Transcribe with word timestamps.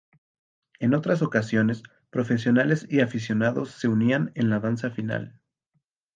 En 0.79 0.95
otras 0.95 1.21
ocasiones, 1.21 1.83
profesionales 2.09 2.87
y 2.89 3.01
aficionados 3.01 3.69
se 3.69 3.87
unían 3.87 4.31
en 4.33 4.49
la 4.49 4.59
danza 4.59 4.89
final. 4.89 5.39